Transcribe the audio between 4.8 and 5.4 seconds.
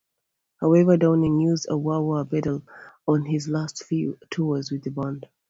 the band.